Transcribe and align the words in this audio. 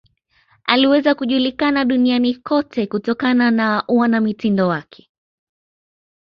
aliweza 0.63 1.15
kujulikana 1.15 1.85
duniani 1.85 2.35
kote 2.35 2.87
kutokana 2.87 3.51
na 3.51 3.83
uanamitindo 3.87 4.67
wake 4.67 5.09